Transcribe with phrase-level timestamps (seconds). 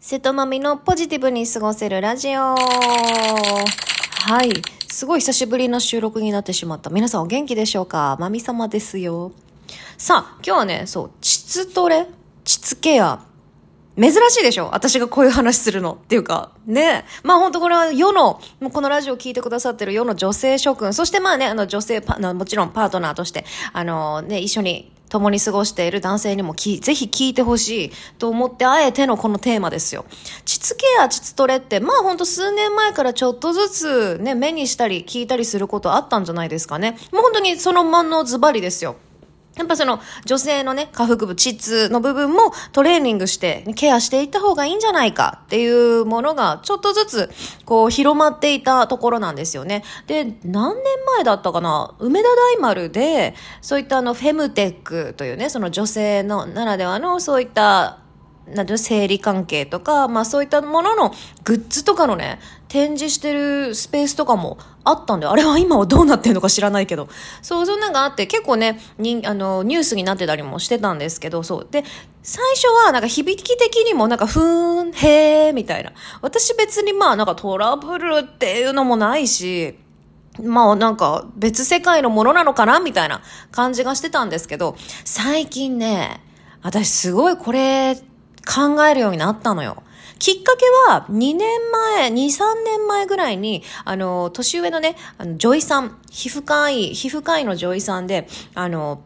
[0.00, 2.54] 瀬戸まみのポジティブに過ごせるラジオ。
[2.54, 2.56] は
[4.44, 4.52] い。
[4.86, 6.88] すごい久しぶりの収録になってしまった。
[6.88, 8.16] 皆さんお元気でしょうか？
[8.20, 9.32] まみ様ですよ。
[9.96, 12.06] さあ、今日はね、そう、膣トレ？
[12.44, 13.18] 膣ケア？
[14.00, 14.70] 珍しいでしょ？
[14.72, 15.94] 私がこういう話するの。
[15.94, 17.04] っていうか、ね。
[17.24, 30.04] まあ本当これは世の、もうこのラジオを聞いてくださってる世の女性諸君、そしてまあね、あの女性パ、もちろんパートナーとして、あのね、一緒に共に過ごしている男性にもき、ぜひ聞いてほしいと思って、あえてのこのテーマですよ。
[30.44, 36.98] 膣ケア、膣トレって、まあほんと数年前からちょっとずつね、目にしたり聞いたりすることあったんじゃないですかね。
[37.12, 38.96] もう本当にそのまんのズバリですよ。
[39.58, 47.30] やっぱその女性のね、下腹部、膣の部分もトレーニングして、ケアしていった方がいいんじゃないかっていうものがちょっとずつ
[47.64, 49.84] こう広まっていたところなんですよね。
[50.06, 50.84] で、何年
[51.16, 51.94] 前だったかな？
[51.98, 57.98] 梅田大丸で、そういったあのフェムテックというね、その女性のならではのそういった
[58.54, 61.12] なんていうの、生理関係とか、まあそういったものの
[61.44, 67.08] グッズとかのね、展示してるスペースとかもあったんで、あれは今はどうなってんのか知らないけど、
[67.42, 71.68] そう、そんなのがあって、結構ね、に、あの、ニュースになってたりもしてたんですけど、そう。
[71.70, 71.84] で、
[72.22, 75.92] 最初はなんか響き的にもなんか、ふーん、へー、みたいな。
[76.20, 79.78] 私別にまあなんかトラブルっていうのもないし、
[80.42, 86.20] まあなんか別世界のものなのかなみたいな感じがしてたんですけど、最近ね、
[86.62, 87.96] 私すごいこれ
[88.48, 89.82] 考えるようになったのよ。
[90.18, 99.02] きっかけは、2年前、2、3年前ぐらいに、あの、年上のね、あの、女医さん、皮膚科医、皮膚科医の女医さんで、あの、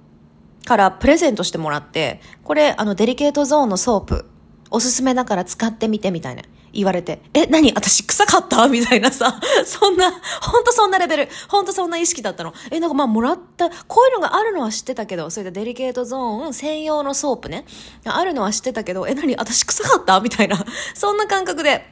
[0.64, 4.26] からプレゼントしてもらって、これ、あの、デリケートゾーンのソープ、
[4.70, 6.42] おすすめだから使ってみてみたいな。
[6.72, 7.72] 言われて、え、何？
[7.74, 8.66] 私臭かった？
[8.68, 12.54] みたいなさ、 そんな、ほんとそんなレベル、ほんとそんな意識だったの。
[12.70, 17.64] え、なんかまあもらった、こういうのがあるのは知ってたけど、そういったデリケートゾーン専用のソープね、
[18.04, 19.36] あるのは知ってたけど、え、何？
[19.36, 20.20] 私臭かった？
[20.20, 20.56] みたいな、
[20.94, 21.86] そんな感覚で、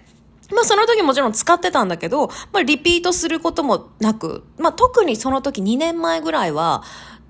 [0.53, 6.83] まあその時もちろん使ってたんだけど、まあリピートすることもなく、まあ特にその時2年前ぐらいは、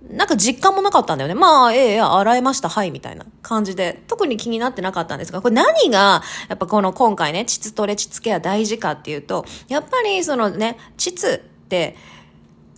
[0.08, 1.34] なんか実感もなかったんだよね。
[1.34, 11.96] まあ、ええ洗えました、はい、みたいな感じで、特に気になってなかったんですが、これ何が、やっぱこの今回ね、膣トレ、膣ケア大事かっていうと、やっぱりそのね、膣って、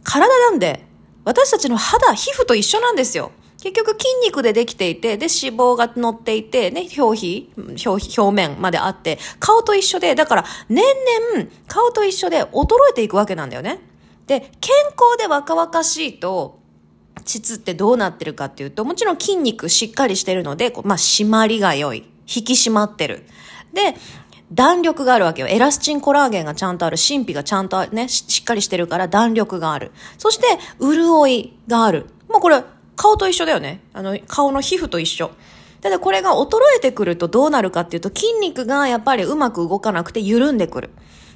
[0.02, 0.84] 体なんで、
[1.24, 3.30] 私たちの肌、皮膚と一緒なんですよ。
[3.62, 7.52] 結局筋肉でできていて、で脂肪が乗っていて、ね、表皮、
[7.86, 13.78] 表表面まであって、顔と一緒で、だから年々顔と一緒で衰えていくわけなんだよね。
[14.26, 16.61] で、健康で若々しいと、
[17.24, 22.04] 膣ってどうなってるかっていうと、もちろん筋肉しっかりしてるので、まあ、締まりが良い。
[22.34, 23.24] 引き締まってる。
[23.72, 23.94] で、
[24.52, 25.48] 弾力があるわけよ。
[25.48, 26.96] エラスチンコラーゲンがちゃんとある。
[26.96, 29.92] 神秘がちゃんとね、しっかりしてるから弾力がある。
[30.18, 30.46] そして、
[30.80, 32.06] 潤いがある。
[32.28, 32.62] もうこれ、
[32.96, 33.80] 顔と一緒だよね。
[33.92, 35.30] あの、顔の皮膚と一緒。
[35.80, 40.90] ただこれが衰えてくるとどうなるかっていうと、筋肉がやっぱりうまく動かなくて緩んでくる。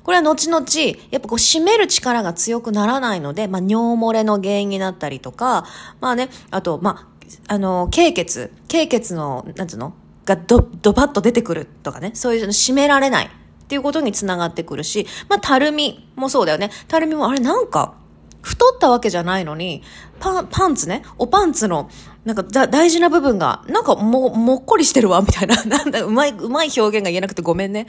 [0.06, 0.64] これは後々、
[1.10, 5.66] やっぱこう締める力が強くならないので、まあ尿漏れの原因になったりとか、
[6.00, 7.08] まあね、あと、ま
[7.48, 9.94] あ、あの、経血、経血の、なんつうの？
[10.24, 13.30] がド、ドバッと出てくるとかね、そういう締められないっ
[13.66, 16.70] ていうことにつながってくるし、まあ、たるみもそうだよね。
[16.86, 17.94] たるみも、あれなんか、
[18.42, 19.82] 太ったわけじゃないのに、
[20.20, 21.90] パン、パンツね、おパンツの、
[22.26, 25.62] なんかだ大事な部分が、なんかも、もっこりしてるわ、みたいな。
[25.64, 27.86] なんだ、うまい、うまい表現が言えなくてごめんね。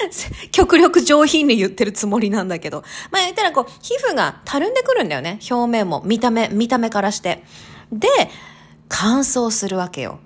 [0.52, 2.84] 極力上品に言ってるつもりなんだけど。
[3.10, 5.40] まあ言ったらこう、皮膚がたるんでくるんだよね。
[5.50, 7.44] 表面も、見た目、見た目からして。
[7.90, 8.08] で、
[8.90, 10.18] 乾燥するわけよ。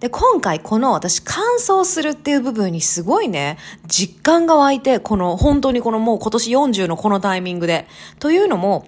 [0.00, 3.56] で、今回この私乾燥するっていう部分にすごいね、
[3.86, 7.86] 実感が湧いて、この本当にこのもう今年40のこのタイミングで。
[8.18, 8.84] というのも、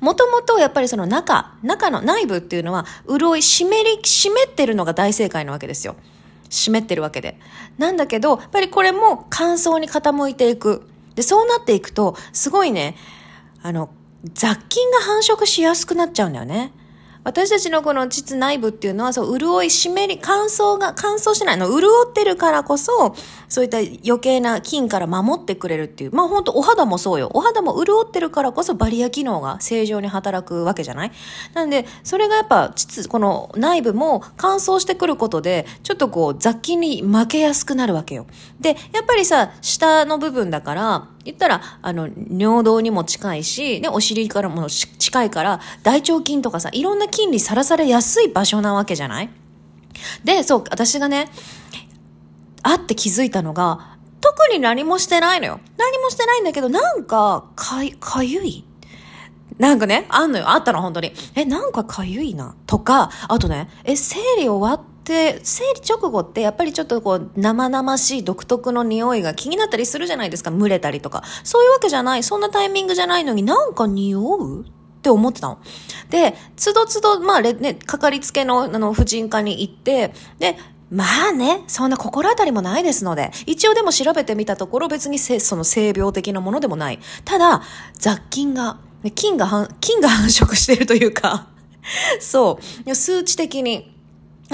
[0.00, 5.96] もともとやっぱりその中、中の内部っていうのは、潤い、湿り、湿ってるのが大正解なわけですよ。
[6.50, 7.38] 湿ってるわけで。
[7.78, 10.86] なんだけど、やっぱりこれも乾燥に傾いていく。
[11.14, 12.96] で、そうなっていくと、すごいね、
[13.62, 13.90] あの、
[14.32, 16.72] 雑菌が繁殖しやすくなっちゃうんだよね。
[17.24, 23.16] 私たちのこの膣内部っていうのは、そう、潤い、湿り、乾燥が、乾燥しないの、潤ってるからこそ、
[23.48, 26.12] そういった余計な菌から守ってくれるっていう。
[26.14, 27.30] まあ本当お肌もそうよ。
[27.32, 31.12] お肌も潤ってるからこそバリア機能が正常に働くわけじゃない？
[31.54, 38.26] なんで、それがやっぱ、膣、この内部も乾燥してくることで、ちょっとこう、雑菌に負けやすくなるわけよ。
[38.60, 49.30] で、やっぱりさ、下の部分だから、言ったら、あの、尿道にも近いし、ね、お尻からも近いから、大腸菌とかさ、いろんな菌にさらされやすい場所なわけじゃない？
[50.22, 51.28] で、そう、私がね、
[52.62, 55.60] あって気づいたのが、特に何もしてないのよ。
[55.76, 58.64] 何もしてないんだけど、なんか、か、かゆい？
[59.58, 60.50] なんかね、あんのよ。
[60.50, 61.12] あったの、本当に。
[61.34, 62.56] え、なんかかゆいな？
[62.66, 70.50] とか、あとね、え、生理終わっで、生理直後ってやっぱりちょっとこう生々しい独特の匂いが気になったりするじゃないですか。
[70.50, 71.22] 蒸れたりとか。
[71.42, 72.22] そういうわけじゃない。
[72.22, 74.64] そんなタイミングじゃないのになんか匂うっ
[75.02, 75.58] て思ってたの。
[76.08, 80.56] で、つどつど、まあ、ね、かかりつけの、あの、婦人科に行って、で、
[80.90, 87.00] まあね、そんな心当たりもないですので、一応でも調べてみたところ別にせその性病的なものでもない。
[87.24, 87.62] ただ、
[87.94, 88.78] 雑菌が、
[89.14, 91.48] 菌が、菌が繁殖しているというか、
[92.20, 93.93] そう、数値的に、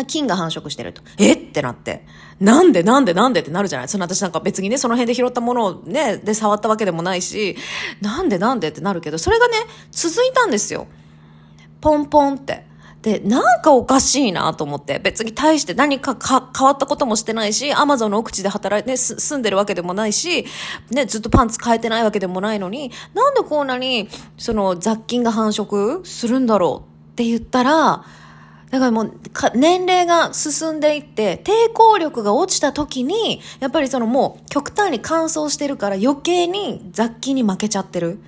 [0.04, 1.02] 菌が繁殖してると。
[1.18, 1.32] え？
[1.34, 2.06] ってなって。
[2.40, 2.82] なんで？
[2.82, 3.14] なんで？
[3.14, 3.40] なんで？
[3.40, 7.56] ってなるじゃないその私なんか別にね、その辺で拾ったものをね、で触ったわけでもないし、
[8.00, 8.38] なんで？
[8.38, 8.68] なんで？
[8.68, 9.54] ってなるけど、それがね、
[9.90, 10.86] 続いたんですよ。
[11.80, 12.68] ポンポンって。
[13.02, 20.44] で、なんかおかしいなと思って、別に対して何かか変わったこともしてないし、アマゾンの奥地で働いて、ね、住んでるわけでもないし、
[20.90, 28.04] ね、ずっとパンツ変えてないわけでもないのに、なんでこんなに、その雑菌が繁殖するんだろうって言ったら、
[28.70, 29.12] だからもう、
[29.54, 38.20] 年齢が進んでいって、抵抗力が落ちた時に、やっぱりそのもう極端に乾燥してるから余計に雑菌に負けちゃってる。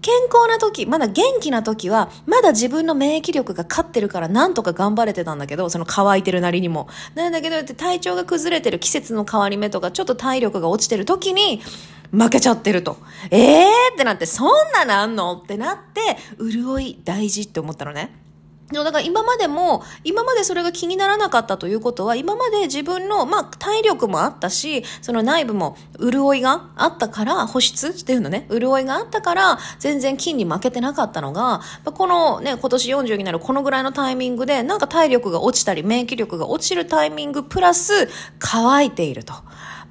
[0.00, 6.88] 健康な時、まだ元気な時は、まだ自分の免疫力が勝ってるからなんとか頑張れてたんだけど、その乾いてるなりにも。
[7.14, 11.60] なんだけど、体調が崩れてる季節の変わり目とか、ちょっと体力が落ちてる時に、
[12.10, 12.96] 負けちゃってると。
[13.30, 15.34] ええーってなって、そんななんの？
[15.34, 18.27] ってなって、潤い大事って思ったのね。
[18.70, 39.32] でもだから今までも、今までそれが気にならなかったということは、今まで自分の、まあ、体力もあったし、その内部も潤いがあったから、保湿っていうのね、潤いがあったから、全然菌に負けてなかったのが、このね、今年40になるこのぐらいのタイミングで、なんか体力が落ちたり、免疫力が落ちるタイミング、プラス、乾いていると。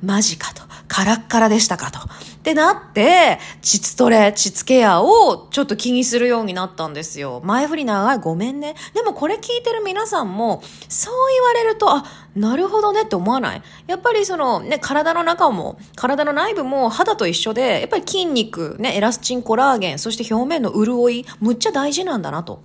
[0.03, 0.63] マジかと。
[0.87, 1.99] カラッカラでしたかと。
[1.99, 2.01] っ
[2.43, 7.41] てなって、膣トレ、膣ケアをちょっと気にするようになったんですよ。
[7.43, 8.75] 前振り長いごめんね。
[8.93, 12.05] でもこれ聞いてる皆さんも、そう言われると、あ、
[12.35, 13.61] なるほどねって思わない？
[13.87, 22.61] やっぱりそのね、体の中も、体の内部も肌と一緒で、やっぱり筋肉、ね、エラスチンコラーゲン、そして表面の潤い、むっちゃ大事なんだなと。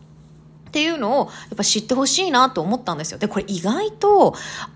[0.73, 3.19] っていうのをやっぱ知ってほしいなと思ったんですよ。
[3.19, 4.35] で、これ意外と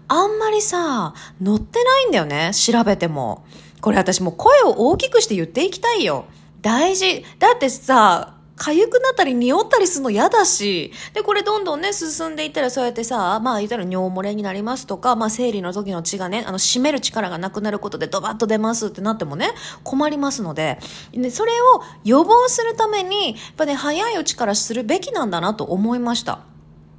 [0.09, 2.51] あんまりさ、載ってないんだよね。
[2.53, 3.47] 調べても。
[3.81, 6.27] これ私もう声を大きくして言っていきたいよ。
[6.61, 7.25] 大事。
[7.39, 19.51] だってさ、痒くなったり匂ったりするの嫌だし、で、これどんどんね、進んでいったらそうやってさ、まあ言ったら尿漏れになりますとか、まあ生理の時の血がね、あの、締める力がなくなることでドバッと出ますってなってもね、
[19.85, 20.79] 困りますので、
[21.13, 26.41] で、それを予防するために、やっぱね、早いうちからするべきなんだなと思いました。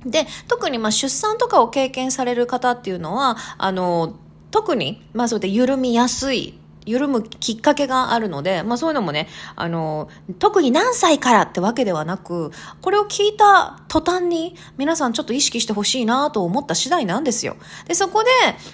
[0.06, 4.16] で、特にまあ出産とかを経験される方っていうのは、あの、
[4.52, 6.54] 特に、まあそうで緩みやすい
[6.88, 12.52] 緩むきっかけがあるので、まあそういうのもね、あの、特に何歳からってわけではなく、
[12.82, 17.58] これを聞いた途端に皆さんちょっと意識してほしいなと思った次第なんですよ。
[17.86, 18.30] で、そこで、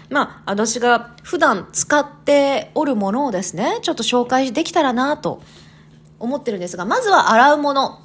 [0.09, 5.41] まあ私が普段使っておるものをですね、ちょっと紹介できたらなと
[6.19, 8.02] 思ってるんですが、まずは洗うもの。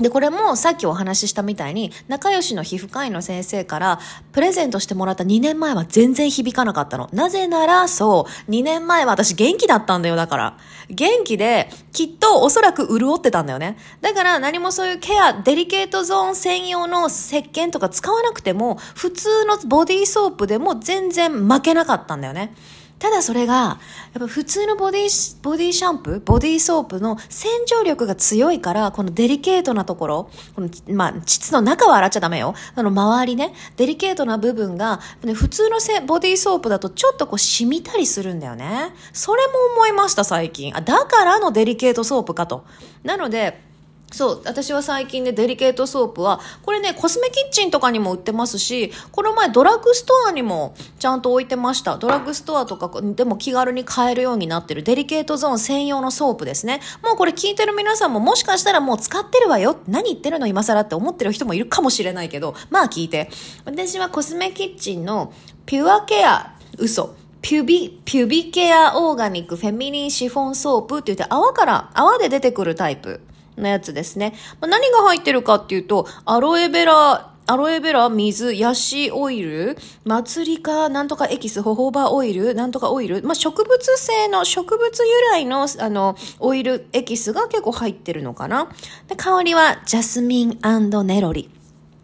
[0.00, 4.00] で、これもさっきお話ししたみたいに、仲良しの皮膚科医の先生から、
[4.32, 7.08] プレゼントしてもらった2年前は全然響かなかったの。
[7.12, 10.56] なぜなら、そう、2年前は私元気だったんだよ、だから。
[10.88, 13.76] 元気で、きっとおそらく潤ってたんだよね。
[14.00, 22.54] だから何もそういうケア、デリケートゾーン専用の石鹸とか使わなくても、普通のボディーソープでも全然負けなかったんだよね。
[23.00, 23.78] ただそれが、や
[24.18, 32.54] っぱ普通のボディ、ボディシャンプー、ボディーソープの洗浄力が強いから、このデリケートなところ、この、まあ、膣の中は洗っちゃダメよ。
[32.74, 38.94] あの、周りね、デリケートな部分が、ね、普通のせボディーソープだとちょっとこう染みたりするんだよね。
[39.14, 40.76] それも思いました、最近。
[40.76, 42.66] あ、だからのデリケートソープかと。
[43.02, 43.69] なので、
[44.10, 44.42] そう。
[44.44, 51.96] 私は最近ね、デリケートソープは、これね、コスメキッチンとかにも売ってますし、この前ドラッグストアにもちゃんと置いてました。
[51.96, 56.80] ドラッグストアとかでも気軽に買えるようになってるデリケートゾーン専用のソープですね。
[57.04, 59.76] もうこれ聞いてる皆さんももしかしたらもう使ってるわよ。
[59.86, 63.30] 何言ってるの今更って思ってる人もいるかもしれないけど、まあ聞いて。
[63.64, 65.32] 私はコスメキッチンの
[65.66, 67.14] ピュアケア、嘘。
[67.42, 73.22] ピュビ、ピュビケアオーガニックフェミニンシフォンソープって言って泡から、泡で出てくるタイプ。
[73.60, 74.34] のやつですね。
[74.60, 88.68] まあ、何が入ってるかっていうと、アロエベラ、アロエベラ、水、ヤシオイル、祭りか、なんとかエキス、ホホバオイル、なんとかオイル、まあ、植物性の、植物由来の、あの、オイルエキスが結構入ってるのかな。
[89.08, 90.58] で香りは、ジャスミン
[91.04, 91.50] ネロリ。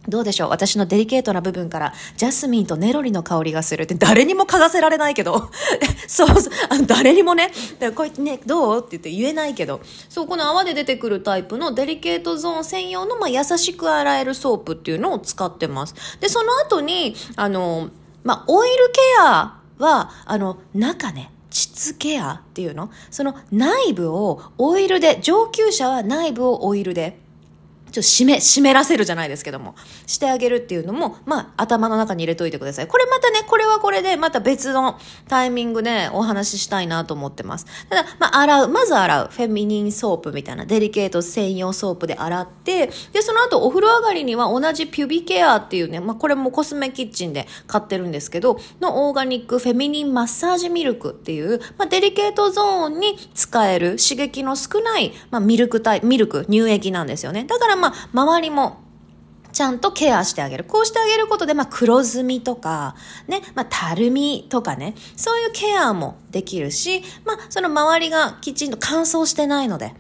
[0.09, 0.51] どうでしょう？
[0.51, 5.51] 私のデリケートな部分からジャスミンとネロリの香りがするって誰にも嗅がせられないけど。
[6.09, 7.51] そうそうあの誰にもね
[7.95, 8.79] こうやってねどう？
[8.79, 9.81] って言って言えないけど。
[10.09, 15.95] そうこの泡で出てくるタイプのデリケートゾーン専用の、まあ、優しく洗えるソープっていうのを使ってます。
[16.21, 17.91] でその後にあの
[18.25, 22.91] まあオイルケアはあの中ね膣ケアっていうの？
[23.11, 27.19] その内部をオイルで上級者は内部をオイルで
[27.97, 29.75] ちょっと湿め、湿らせるじゃないですけども、
[30.07, 32.87] してあげるっていうのも、まあ、頭の中に入れといてください。
[32.87, 34.99] これまたね、これはこれで、また別の
[35.29, 37.67] タイミングでお話ししたいなと思ってます。
[37.89, 57.45] ただ、まあ、洗う、まず洗う、フェミニンソープみたいな、デリケート専用ソープで洗って、で、その後お風呂上がりには同じピュビケアっていうね、まあ、これもコスメキッチンで買ってるんですけど、の organic feminine massage milk っていう、まあ、デリケートゾーンに使える刺激の少ない、まあ、ミルクタイ、ミルク、乳液なんですよね。
[57.45, 58.79] だからまあ、まあ周りも
[59.57, 60.65] ちゃんとケアしてあげる。
[60.65, 62.95] こうしてあげることで、まあ、黒ずみとか、
[63.27, 69.95] ね、まあ、たるみとかね、そういうケアもできるし、まあ、その周りがきちんと乾燥してないので、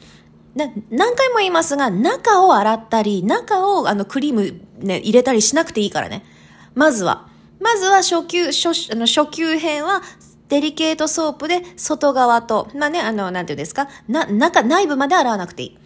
[0.54, 6.22] で何回も言いますが、中を洗ったり、中をあのクリームね、入れたりしなくていいからね。
[6.74, 7.26] まずは。
[7.58, 10.02] まずは初級、初あの初級編は、
[10.48, 15.78] デリケートソープで外側と、まあね、あの、なんていうんですか、な、中、内部まで洗わなくていい。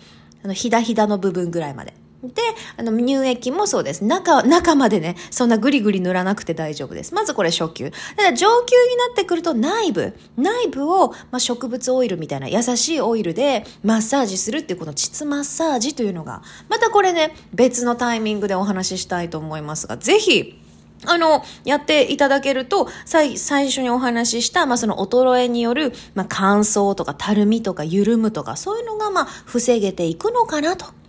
[0.45, 1.95] あの、ひだひだの部分ぐらいまで。
[2.23, 2.43] で、
[2.77, 4.05] あの、乳液もそうです。
[4.05, 7.15] 中、中までね、そんなグリグリ塗らなくて大丈夫です。
[7.15, 7.91] まずこれ初級。
[8.17, 20.61] ただ上級になってくると内部、内部を、まあ、植物オイルみたいな優しいオイルでマッサージするっていうこの膣マッサージというのが、またこれね、別のタイミングでお話ししたいと思いますが、ぜひ、
[21.07, 31.00] あの、やっていただけると、最、最初にお話しした、まあ、その衰えによる、まあ、乾燥とかたるみとか緩むとか、そういうのが、まあ、防げていくのかなと。